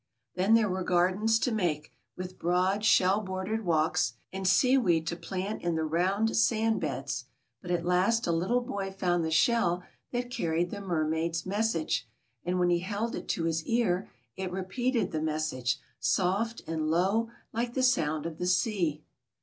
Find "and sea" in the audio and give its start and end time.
4.33-4.75